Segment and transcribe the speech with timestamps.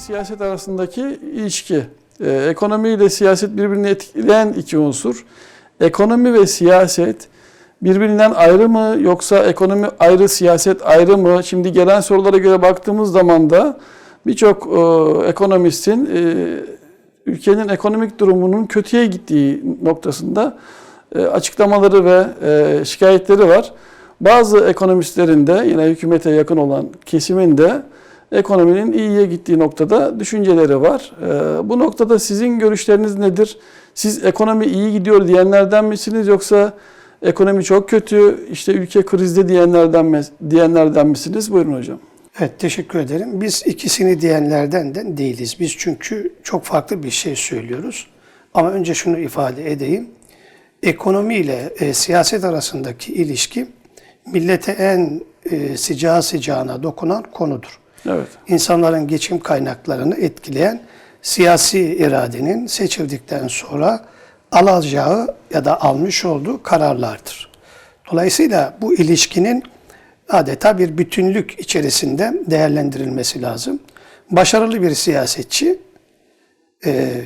[0.00, 1.00] siyaset arasındaki
[1.34, 1.82] ilişki.
[2.24, 5.24] Ee, ekonomi ile siyaset birbirini etkileyen iki unsur.
[5.80, 7.28] Ekonomi ve siyaset
[7.82, 11.44] birbirinden ayrı mı yoksa ekonomi ayrı, siyaset ayrı mı?
[11.44, 13.78] Şimdi gelen sorulara göre baktığımız zaman da
[14.26, 16.20] birçok e, ekonomistin e,
[17.26, 20.58] ülkenin ekonomik durumunun kötüye gittiği noktasında
[21.14, 23.72] e, açıklamaları ve e, şikayetleri var.
[24.20, 27.82] Bazı ekonomistlerin de yine hükümete yakın olan kesimin de
[28.32, 31.12] ekonominin iyiye gittiği noktada düşünceleri var.
[31.22, 33.58] E, bu noktada sizin görüşleriniz nedir?
[33.94, 36.72] Siz ekonomi iyi gidiyor diyenlerden misiniz yoksa
[37.22, 40.20] ekonomi çok kötü, işte ülke krizde diyenlerden mi,
[40.50, 41.52] diyenlerden misiniz?
[41.52, 41.98] Buyurun hocam.
[42.38, 43.40] Evet teşekkür ederim.
[43.40, 45.56] Biz ikisini diyenlerden de değiliz.
[45.60, 48.06] Biz çünkü çok farklı bir şey söylüyoruz.
[48.54, 50.08] Ama önce şunu ifade edeyim.
[50.82, 53.66] Ekonomi ile e, siyaset arasındaki ilişki
[54.32, 55.20] millete en
[55.50, 57.80] e, sıcağı sıcağına dokunan konudur.
[58.08, 58.28] Evet.
[58.48, 60.80] İnsanların geçim kaynaklarını etkileyen
[61.22, 64.04] siyasi iradenin seçildikten sonra
[64.52, 67.50] alacağı ya da almış olduğu kararlardır.
[68.12, 69.62] Dolayısıyla bu ilişkinin
[70.28, 73.80] adeta bir bütünlük içerisinde değerlendirilmesi lazım.
[74.30, 75.78] Başarılı bir siyasetçi
[76.86, 77.20] e,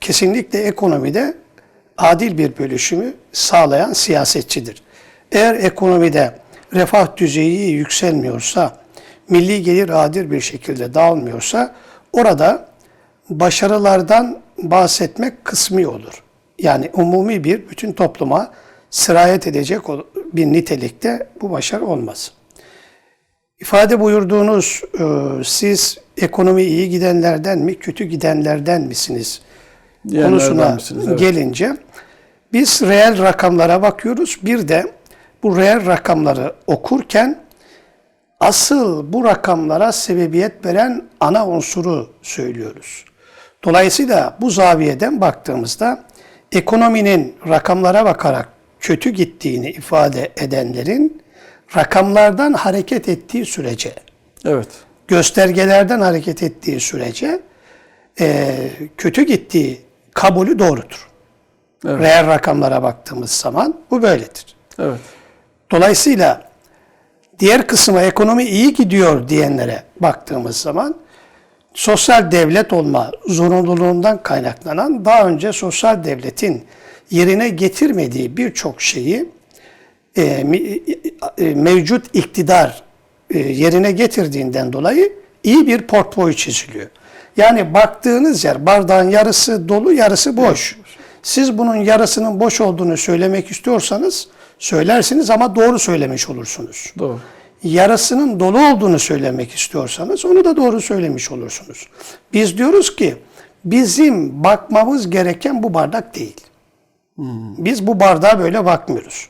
[0.00, 1.34] kesinlikle ekonomide
[1.98, 4.82] adil bir bölüşümü sağlayan siyasetçidir.
[5.32, 6.38] Eğer ekonomide
[6.74, 8.76] refah düzeyi yükselmiyorsa,
[9.28, 11.74] milli gelir adil bir şekilde dağılmıyorsa
[12.12, 12.68] orada
[13.30, 16.22] başarılardan bahsetmek kısmi olur.
[16.58, 18.50] Yani umumi bir bütün topluma
[18.90, 19.80] sirayet edecek
[20.32, 22.32] bir nitelikte bu başarı olmaz.
[23.60, 25.04] İfade buyurduğunuz e,
[25.44, 29.40] siz ekonomi iyi gidenlerden mi, kötü gidenlerden misiniz
[30.08, 31.04] Diyenlerden konusuna misiniz?
[31.08, 31.18] Evet.
[31.18, 31.76] gelince
[32.52, 34.38] biz reel rakamlara bakıyoruz.
[34.42, 34.92] Bir de
[35.42, 37.38] bu reel rakamları okurken
[38.40, 43.04] asıl bu rakamlara sebebiyet veren ana unsuru söylüyoruz.
[43.64, 46.04] Dolayısıyla bu zaviyeden baktığımızda
[46.52, 48.48] ekonominin rakamlara bakarak
[48.80, 51.22] kötü gittiğini ifade edenlerin
[51.76, 53.94] rakamlardan hareket ettiği sürece,
[54.44, 54.68] Evet.
[55.08, 57.40] göstergelerden hareket ettiği sürece
[58.20, 58.56] e,
[58.96, 59.80] kötü gittiği
[60.14, 61.08] kabulü doğrudur.
[61.86, 62.00] Evet.
[62.00, 64.56] Reel rakamlara baktığımız zaman bu böyledir.
[64.78, 65.00] Evet.
[65.70, 66.47] Dolayısıyla
[67.38, 70.94] diğer kısma ekonomi iyi gidiyor diyenlere baktığımız zaman
[71.74, 76.64] sosyal devlet olma zorunluluğundan kaynaklanan daha önce sosyal devletin
[77.10, 79.28] yerine getirmediği birçok şeyi
[80.16, 80.22] e,
[81.38, 82.82] e, mevcut iktidar
[83.30, 85.12] e, yerine getirdiğinden dolayı
[85.44, 86.86] iyi bir portföy çiziliyor.
[87.36, 90.78] Yani baktığınız yer bardağın yarısı dolu yarısı boş.
[91.22, 94.28] Siz bunun yarısının boş olduğunu söylemek istiyorsanız
[94.58, 96.92] söylersiniz ama doğru söylemiş olursunuz.
[96.98, 97.20] Doğru.
[97.62, 101.88] Yarısının dolu olduğunu söylemek istiyorsanız onu da doğru söylemiş olursunuz.
[102.32, 103.16] Biz diyoruz ki
[103.64, 106.36] bizim bakmamız gereken bu bardak değil.
[107.58, 109.28] Biz bu bardağa böyle bakmıyoruz.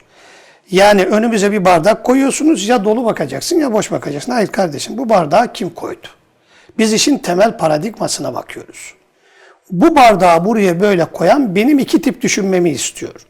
[0.71, 4.33] Yani önümüze bir bardak koyuyorsunuz ya dolu bakacaksın ya boş bakacaksın.
[4.33, 6.07] Hayır kardeşim bu bardağı kim koydu?
[6.79, 8.95] Biz işin temel paradigmasına bakıyoruz.
[9.71, 13.27] Bu bardağı buraya böyle koyan benim iki tip düşünmemi istiyor.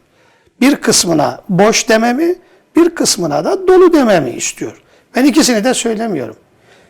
[0.61, 2.35] Bir kısmına boş dememi,
[2.75, 4.81] bir kısmına da dolu dememi istiyor.
[5.15, 6.35] Ben ikisini de söylemiyorum.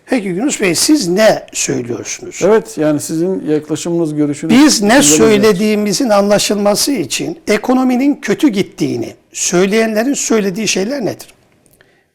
[0.06, 2.42] Peki Yunus Bey siz ne söylüyorsunuz?
[2.46, 4.54] Evet yani sizin yaklaşımınız, görüşünüz.
[4.54, 11.28] Biz ne söylediğimizin anlaşılması için ekonominin kötü gittiğini söyleyenlerin söylediği şeyler nedir?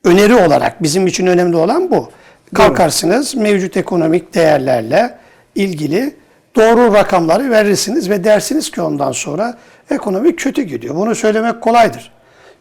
[0.04, 2.10] Öneri olarak bizim için önemli olan bu.
[2.54, 5.18] Kalkarsınız mevcut ekonomik değerlerle
[5.54, 6.14] ilgili
[6.56, 9.58] doğru rakamları verirsiniz ve dersiniz ki ondan sonra
[9.90, 10.94] ekonomi kötü gidiyor.
[10.94, 12.12] Bunu söylemek kolaydır.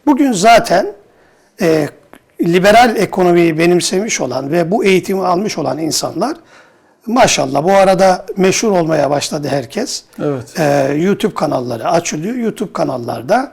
[0.06, 0.86] Bugün zaten
[1.60, 1.88] e,
[2.42, 6.36] liberal ekonomiyi benimsemiş olan ve bu eğitimi almış olan insanlar
[7.06, 10.02] maşallah bu arada meşhur olmaya başladı herkes.
[10.22, 10.60] Evet.
[10.60, 12.34] Ee, YouTube kanalları açılıyor.
[12.34, 13.52] YouTube kanallarda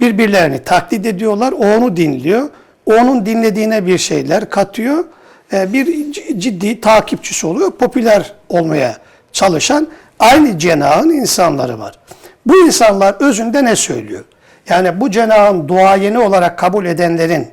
[0.00, 1.52] birbirlerini taklit ediyorlar.
[1.52, 2.48] O onu dinliyor.
[2.86, 5.04] Onun dinlediğine bir şeyler katıyor.
[5.52, 7.70] Ee, bir ciddi takipçisi oluyor.
[7.70, 8.96] Popüler olmaya
[9.36, 9.88] çalışan
[10.18, 11.98] aynı cenahın insanları var.
[12.46, 14.24] Bu insanlar özünde ne söylüyor?
[14.68, 17.48] Yani bu cenahın duayeni olarak kabul edenlerin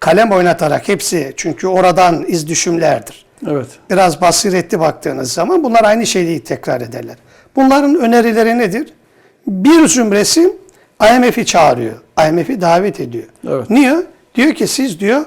[0.00, 3.66] kalem oynatarak hepsi çünkü oradan iz düşümlerdir Evet.
[3.90, 7.16] biraz basiretli baktığınız zaman bunlar aynı şeyi tekrar ederler.
[7.56, 8.92] Bunların önerileri nedir?
[9.46, 10.52] Bir zümresi
[11.16, 11.94] IMF'i çağırıyor.
[12.28, 13.26] IMF'i davet ediyor.
[13.48, 13.70] Evet.
[13.70, 13.96] Niye?
[14.34, 15.24] Diyor ki siz diyor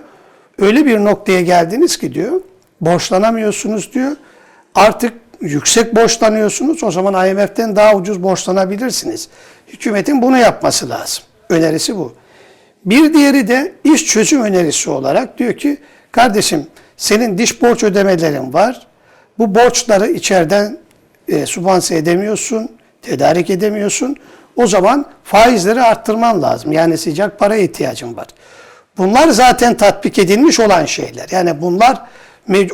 [0.59, 2.41] öyle bir noktaya geldiniz ki diyor
[2.81, 4.11] borçlanamıyorsunuz diyor.
[4.75, 6.83] Artık yüksek borçlanıyorsunuz.
[6.83, 9.30] O zaman IMF'den daha ucuz borçlanabilirsiniz.
[9.68, 11.24] Hükümetin bunu yapması lazım.
[11.50, 12.13] Önerisi bu.
[12.86, 15.77] Bir diğeri de iş çözüm önerisi olarak diyor ki
[16.12, 18.88] kardeşim senin diş borç ödemelerin var.
[19.38, 20.77] Bu borçları içeriden
[21.27, 22.69] e, sübvanse edemiyorsun,
[23.01, 24.15] tedarik edemiyorsun.
[24.56, 26.71] O zaman faizleri arttırman lazım.
[26.71, 28.27] Yani sıcak para ihtiyacın var.
[28.97, 31.27] Bunlar zaten tatbik edilmiş olan şeyler.
[31.31, 32.01] Yani bunlar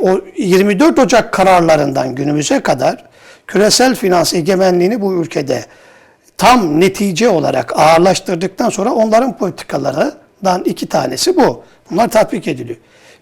[0.02, 3.06] o 24 Ocak kararlarından günümüze kadar
[3.48, 5.66] küresel finans egemenliğini bu ülkede
[6.38, 11.64] tam netice olarak ağırlaştırdıktan sonra onların politikalarından iki tanesi bu.
[11.92, 12.78] Bunlar tatbik ediliyor.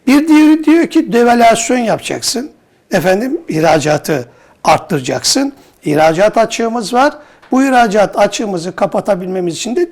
[0.07, 2.51] Bir diğeri diyor ki devalüasyon yapacaksın.
[2.91, 4.29] Efendim ihracatı
[4.63, 5.53] arttıracaksın.
[5.85, 7.13] İhracat açığımız var.
[7.51, 9.89] Bu ihracat açığımızı kapatabilmemiz için de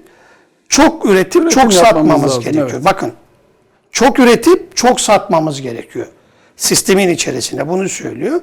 [0.69, 2.69] çok üretip Üretim çok satmamız lazım, gerekiyor.
[2.73, 2.85] evet.
[2.85, 3.11] Bakın
[3.91, 6.07] çok üretip çok satmamız gerekiyor.
[6.61, 8.41] Sistemin içerisinde bunu söylüyor.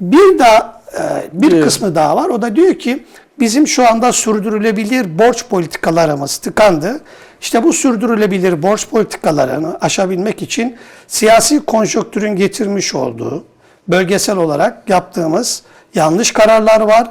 [0.00, 1.64] Bir daha e, bir Evet.
[1.64, 2.28] kısmı daha var.
[2.28, 3.04] O da diyor ki
[3.40, 7.00] bizim şu anda sürdürülebilir borç politikalarımız tıkandı.
[7.40, 10.76] İşte bu sürdürülebilir borç politikalarını aşabilmek için
[11.06, 13.44] siyasi konjonktürün getirmiş olduğu
[13.88, 15.62] bölgesel olarak yaptığımız
[15.94, 17.10] yanlış kararlar var.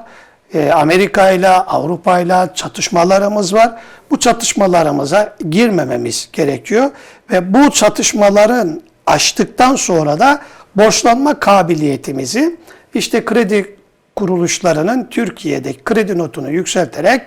[0.54, 3.72] E, Amerika ile Avrupa ile çatışmalarımız var.
[4.12, 6.92] Bu çatışmalarımıza girmememiz gerekiyor
[7.32, 10.42] ve bu çatışmaların aştıktan sonra da
[10.76, 12.58] borçlanma kabiliyetimizi
[12.94, 13.76] işte kredi
[14.16, 17.22] kuruluşlarının Türkiye'deki kredi notunu yükselterek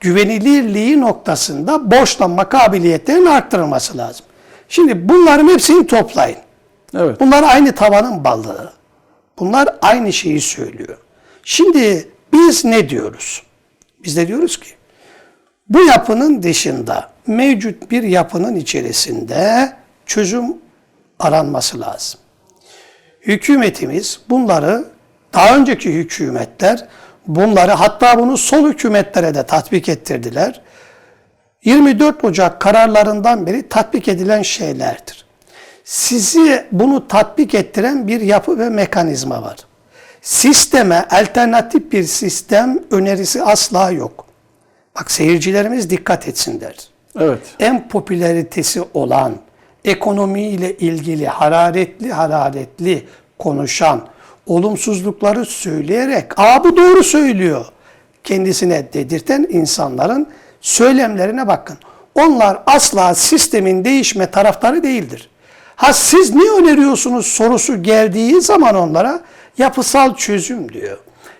[0.00, 4.26] güvenilirliği noktasında borçlanma kabiliyetlerinin arttırılması lazım.
[4.68, 6.38] Şimdi bunların hepsini toplayın.
[6.96, 7.20] Evet.
[7.20, 8.72] Bunlar aynı tavanın balığı.
[9.38, 10.98] Bunlar aynı şeyi söylüyor.
[11.42, 13.42] Şimdi biz ne diyoruz?
[14.04, 14.68] Biz de diyoruz ki
[15.68, 19.72] bu yapının dışında mevcut bir yapının içerisinde
[20.06, 20.63] çözüm
[21.18, 22.20] aranması lazım.
[23.20, 24.84] Hükümetimiz bunları
[25.34, 26.88] daha önceki hükümetler
[27.26, 30.60] bunları hatta bunu sol hükümetlere de tatbik ettirdiler.
[31.64, 35.24] 24 Ocak kararlarından beri tatbik edilen şeylerdir.
[35.84, 39.56] Sizi bunu tatbik ettiren bir yapı ve mekanizma var.
[40.22, 44.26] Sisteme alternatif bir sistem önerisi asla yok.
[44.96, 46.74] Bak seyircilerimiz dikkat etsinler.
[47.20, 47.38] Evet.
[47.60, 49.34] En popülaritesi olan
[49.84, 53.06] ekonomiyle ilgili hararetli hararetli
[53.38, 54.08] konuşan,
[54.46, 57.66] olumsuzlukları söyleyerek "Aa bu doğru söylüyor."
[58.24, 60.26] kendisine dedirten insanların
[60.60, 61.76] söylemlerine bakın.
[62.14, 65.30] Onlar asla sistemin değişme taraftarı değildir.
[65.76, 69.20] Ha siz ne öneriyorsunuz sorusu geldiği zaman onlara
[69.58, 70.98] yapısal çözüm diyor.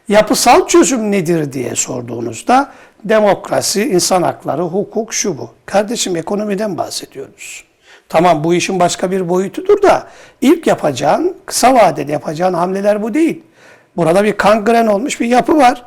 [0.08, 2.72] Yapısal çözüm nedir diye sorduğunuzda
[3.04, 5.50] demokrasi, insan hakları, hukuk şu bu.
[5.66, 7.64] Kardeşim ekonomiden bahsediyoruz.
[8.08, 10.06] Tamam bu işin başka bir boyutudur da
[10.40, 13.42] ilk yapacağın, kısa vadede yapacağın hamleler bu değil.
[13.96, 15.82] Burada bir kangren olmuş bir yapı var.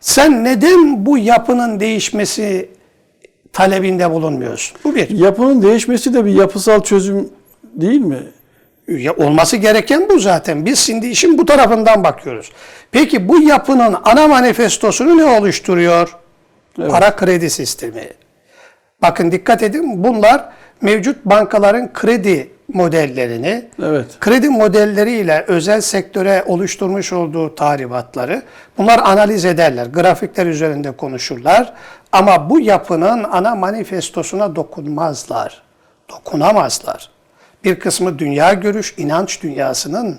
[0.00, 2.70] Sen neden bu yapının değişmesi
[3.52, 4.78] talebinde bulunmuyorsun?
[4.84, 5.10] Bu bir.
[5.10, 7.28] Yapının değişmesi de bir yapısal çözüm
[7.64, 8.22] değil mi?
[8.88, 10.66] Ya olması gereken bu zaten.
[10.66, 12.52] Biz şimdi işin bu tarafından bakıyoruz.
[12.92, 16.16] Peki bu yapının ana manifestosunu ne oluşturuyor?
[16.76, 18.08] Para kredi sistemi.
[19.02, 20.48] Bakın dikkat edin bunlar
[20.80, 24.06] mevcut bankaların kredi modellerini, Evet.
[24.20, 28.42] kredi modelleriyle özel sektöre oluşturmuş olduğu tahribatları
[28.78, 29.86] bunlar analiz ederler.
[29.86, 31.72] Grafikler üzerinde konuşurlar.
[32.12, 35.62] Ama bu yapının ana manifestosuna dokunmazlar.
[36.10, 37.10] Dokunamazlar.
[37.64, 40.18] Bir kısmı dünya görüş, inanç dünyasının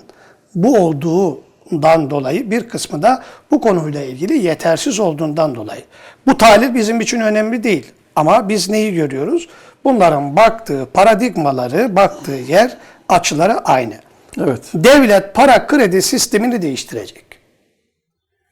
[0.54, 5.82] bu olduğundan dolayı bir kısmı da bu konuyla ilgili yetersiz olduğundan dolayı.
[6.26, 7.92] Bu tahlil bizim için önemli değil.
[8.18, 9.48] Ama biz neyi görüyoruz?
[9.84, 12.76] Bunların baktığı paradigmaları, baktığı yer,
[13.08, 13.94] açıları aynı.
[14.40, 14.60] Evet.
[14.74, 17.24] Devlet para kredi sistemini değiştirecek.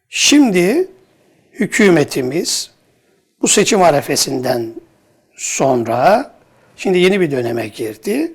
[0.08, 0.88] Şimdi
[1.52, 2.70] hükümetimiz
[3.42, 4.74] bu seçim arefesinden
[5.36, 6.34] sonra
[6.76, 8.32] şimdi yeni bir döneme girdi.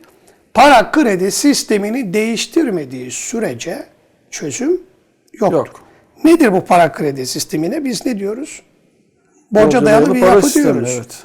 [0.53, 3.85] Para kredi sistemini değiştirmediği sürece
[4.31, 4.81] çözüm
[5.33, 5.51] yok.
[5.51, 5.83] Yok.
[6.23, 7.85] Nedir bu para kredi sistemine?
[7.85, 8.61] Biz ne diyoruz?
[9.51, 10.89] Borca dayalı bir yapı sistemi, diyoruz.
[10.95, 11.23] Evet.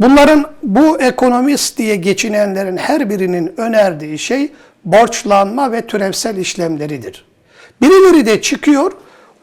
[0.00, 4.52] Bunların bu ekonomist diye geçinenlerin her birinin önerdiği şey
[4.84, 7.24] borçlanma ve türevsel işlemleridir.
[7.82, 8.92] Birileri de çıkıyor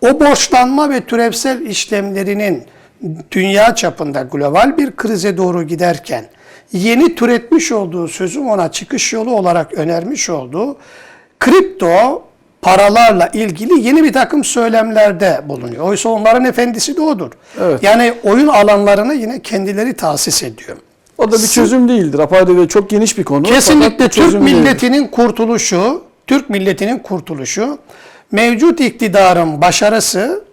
[0.02, 2.64] o borçlanma ve türevsel işlemlerinin
[3.32, 6.26] dünya çapında global bir krize doğru giderken
[6.72, 10.78] yeni türetmiş olduğu sözüm ona çıkış yolu olarak önermiş olduğu
[11.40, 12.24] kripto
[12.62, 15.84] paralarla ilgili yeni bir takım söylemlerde bulunuyor.
[15.88, 17.32] Oysa onların efendisi de odur.
[17.62, 17.84] Evet.
[17.84, 20.78] Yani oyun alanlarını yine kendileri tahsis ediyor.
[21.18, 22.20] O da bir çözüm değildir.
[22.58, 23.44] Ve çok geniş bir konu.
[23.44, 27.78] Kesinlikle Türk milletinin kurtuluşu, Türk milletinin kurtuluşu,
[28.32, 30.44] mevcut iktidarın başarısı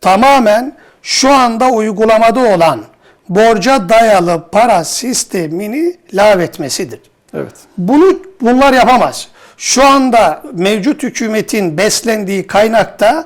[0.00, 2.80] tamamen şu anda uygulamada olan
[3.28, 7.00] borca dayalı para sistemini lağvetmesidir.
[7.34, 7.54] Evet.
[7.78, 9.28] Bunu bunlar yapamaz.
[9.56, 13.24] Şu anda mevcut hükümetin beslendiği kaynakta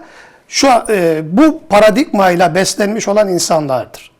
[0.49, 4.11] şu an, e, bu paradigmayla beslenmiş olan insanlardır.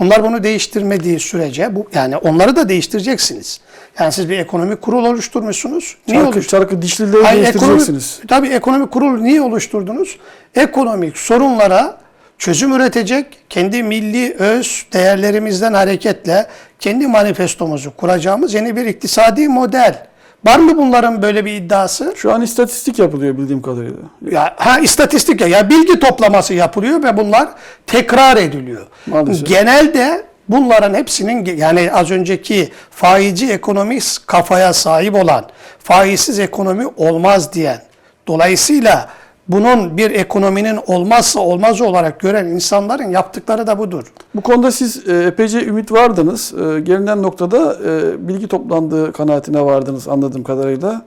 [0.00, 3.60] Onlar bunu değiştirmediği sürece bu yani onları da değiştireceksiniz.
[4.00, 5.96] Yani siz bir ekonomik kurul oluşturmuşsunuz.
[6.08, 6.48] Niye Çarkı, oluşturdunuz?
[6.48, 8.12] çarkı dişlileri Hayır, değiştireceksiniz.
[8.12, 10.18] Ekonomik, tabii ekonomik kurul niye oluşturdunuz?
[10.54, 11.98] Ekonomik sorunlara
[12.38, 16.46] çözüm üretecek, kendi milli öz değerlerimizden hareketle
[16.80, 20.06] kendi manifestomuzu kuracağımız yeni bir iktisadi model.
[20.44, 22.14] Var mı bunların böyle bir iddiası?
[22.16, 23.98] Şu an istatistik yapılıyor bildiğim kadarıyla.
[24.30, 27.48] Ya ha istatistik ya, ya bilgi toplaması yapılıyor ve bunlar
[27.86, 28.86] tekrar ediliyor.
[29.06, 29.46] Maalesef.
[29.48, 35.44] Genelde bunların hepsinin yani az önceki faizci ekonomist kafaya sahip olan
[35.78, 37.82] faizsiz ekonomi olmaz diyen
[38.26, 39.08] dolayısıyla
[39.48, 44.04] bunun bir ekonominin olmazsa olmazı olarak gören insanların yaptıkları da budur.
[44.34, 46.54] Bu konuda siz e, epeyce ümit vardınız.
[46.54, 51.02] E, Gelinen noktada e, bilgi toplandığı kanaatine vardınız anladığım kadarıyla.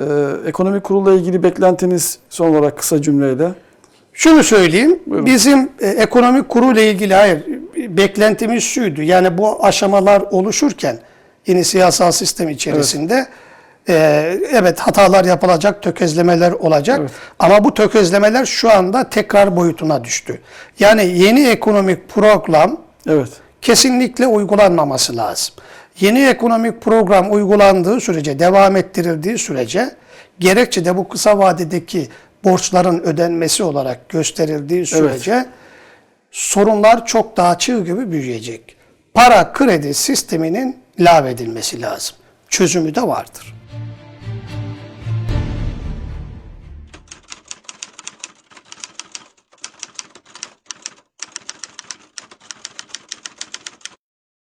[0.00, 0.04] E,
[0.46, 3.48] Ekonomik kurulla ilgili beklentiniz son olarak kısa cümleyle.
[4.12, 4.98] Şunu söyleyeyim.
[5.06, 5.26] Buyurun.
[5.26, 7.44] Bizim e, ekonomik kuruyla ilgili hayır
[7.76, 9.02] beklentimiz şuydu.
[9.02, 10.98] Yani bu aşamalar oluşurken
[11.46, 13.26] yeni siyasal sistem içerisinde
[13.88, 13.94] e,
[14.52, 16.98] evet hatalar yapılacak, tökezlemeler olacak.
[17.00, 17.10] Evet.
[17.38, 20.40] Ama bu tökezlemeler şu anda tekrar boyutuna düştü.
[20.78, 23.28] Yani yeni ekonomik program Evet.
[23.62, 25.54] kesinlikle uygulanmaması lazım.
[26.00, 29.90] Yeni ekonomik program uygulandığı sürece, devam ettirildiği sürece
[30.38, 32.08] gerekçe de bu kısa vadedeki
[32.44, 35.46] borçların ödenmesi olarak gösterildiği sürece
[36.30, 38.76] sorunlar çok daha çığ gibi büyüyecek.
[39.14, 42.16] Para kredi sisteminin lağvedilmesi lazım.
[42.48, 43.57] Çözümü de vardır.